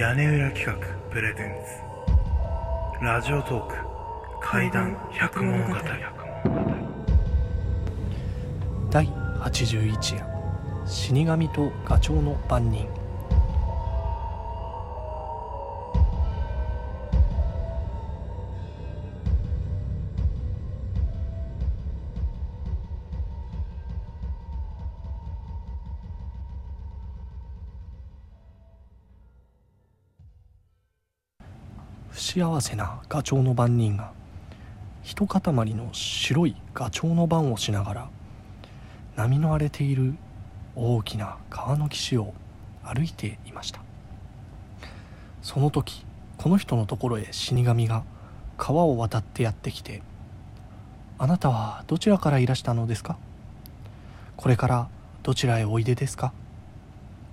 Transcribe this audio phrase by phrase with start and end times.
[0.00, 0.72] 屋根裏企画
[1.10, 1.52] プレゼン
[2.98, 3.04] ツ。
[3.04, 3.76] ラジオトーク
[4.40, 5.74] 怪談百物語。
[8.90, 9.06] 第
[9.42, 10.24] 81夜。
[10.86, 12.88] 死神とガチョウの番人。
[32.10, 34.12] 不幸せなガチョウの番人が
[35.02, 35.40] 一塊
[35.74, 38.08] の白いガチョウの番をしながら
[39.16, 40.14] 波の荒れている
[40.76, 42.34] 大きな川の岸を
[42.82, 43.80] 歩いていました。
[45.42, 46.04] その時
[46.36, 48.04] この人のところへ死神が
[48.56, 50.02] 川を渡ってやってきて
[51.18, 53.16] 「あなたはどちらからいらしたのですか？
[54.36, 54.88] これから
[55.22, 56.32] どちらへおいでですか?」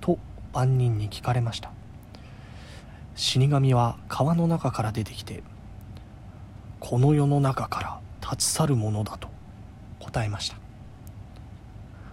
[0.00, 0.18] と
[0.52, 1.70] 万人に聞かれました。
[3.16, 5.42] 死神は川の中から出てきて
[6.80, 9.28] 「この世の中から立ち去るものだ」と
[10.00, 10.56] 答えました。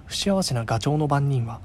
[0.06, 1.62] 不幸せなガチョウの番人は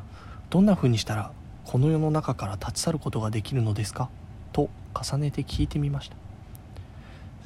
[0.50, 1.32] どんな風にしたら
[1.64, 4.08] この世の中から立ち去ることができるのですか？
[4.52, 6.16] と重ねて聞いてみました。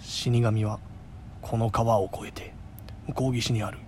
[0.01, 0.79] 死神は
[1.43, 2.53] この川を越えて
[3.09, 3.79] 向こう岸にある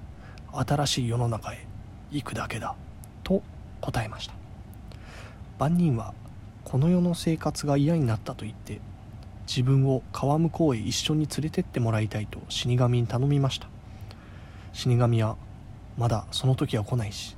[0.52, 1.66] 新しい世の中へ
[2.10, 2.74] 行くだけだ
[3.22, 3.42] と
[3.80, 4.34] 答えました。
[5.58, 6.14] 万人は
[6.64, 8.80] この世の生活が嫌になったと言って
[9.46, 13.68] 自分を川向こうへ一緒に連れてってもらいたいと死神に頼みました。
[14.72, 15.36] 死神は
[15.98, 17.36] まだその時は来ないし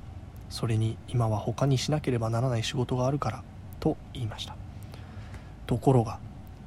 [0.49, 3.43] それに今は他にしなければならない仕事があるから
[3.79, 4.55] と言いました。
[5.67, 6.19] ところが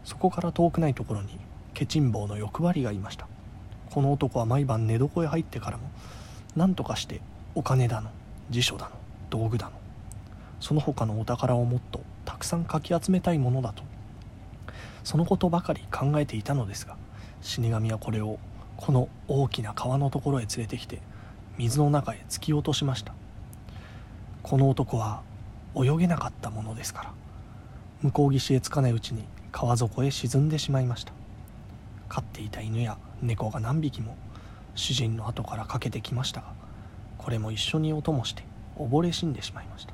[0.05, 1.39] そこから遠くないところに
[1.73, 3.27] ケチン坊の欲張りがいました。
[3.91, 5.91] この男は毎晩寝床へ入ってからも
[6.55, 7.23] 何とかして
[7.55, 8.11] お金だの
[8.51, 8.97] 辞書だの
[9.31, 9.73] 道具だの
[10.61, 12.03] その他のお宝をもっと
[12.39, 13.83] くさんかき集めたいものだと。
[15.05, 16.97] そのことばかり考えていたのですが
[17.41, 18.39] 死神はこれを
[18.77, 21.01] この大きな川のところへ連れてきて
[21.57, 23.15] 水の中へ突き落としました。
[24.43, 25.23] この男は
[25.75, 27.13] 泳げなかったものですから
[28.03, 31.13] 向こう岸へ着かないうちに川底へ沈んでしまいました。
[32.09, 34.17] 飼っていた犬や猫が何匹も
[34.75, 36.53] 主人の後からかけてきましたが
[37.19, 38.45] これも一緒にお供して
[38.77, 39.93] 溺れ死んでしまいました。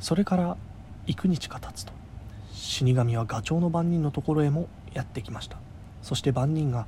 [0.00, 0.56] それから
[1.06, 1.92] 幾日か経つと。
[2.52, 5.58] 死神はガチョウの番人のところへもやってきました。
[6.02, 6.86] そして番人が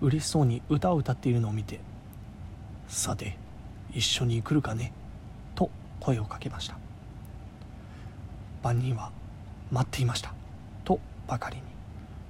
[0.00, 1.80] 嬉しそうに歌を歌っているのを見て
[2.88, 3.38] 「さて
[3.92, 4.92] 一緒に来るかね?」
[5.54, 6.76] と声をかけました。
[8.62, 9.10] 番人は
[9.70, 10.34] 「待っていました」
[10.84, 11.62] とばかりに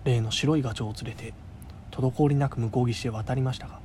[0.05, 1.35] 例の白いガチョウを連れて
[1.91, 3.81] 滞りなく向こう岸へ渡りましたが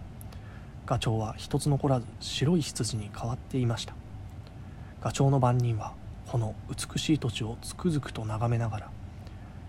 [0.86, 3.94] ガチョウは一つ残らず白い羊に変わっていました。
[5.02, 5.94] ガチョウの番人は
[6.32, 8.90] この美しい土地をつくづくと眺めながら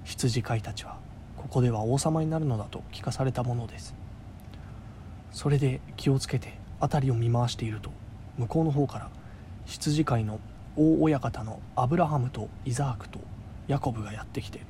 [0.05, 0.97] 羊飼いたちは
[1.37, 3.97] ここでは王様になるのだと聞かされたものです。
[5.33, 7.91] それで気をつけて辺りを見回していると
[8.39, 9.11] 向こうの方から
[9.67, 10.39] 羊飼いの
[10.77, 13.19] 大親方のアブラハムとイザークと
[13.67, 14.61] ヤコブがやってきて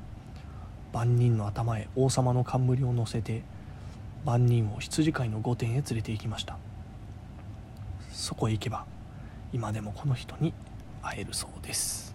[0.95, 3.43] 万人の頭へ王様の冠を乗せて
[4.25, 6.57] 万人を羊飼いの御殿へ連れて行きました。
[8.11, 8.87] そこへ行けば
[9.53, 10.55] 今でもこの人に
[11.03, 12.12] 会えるそうです。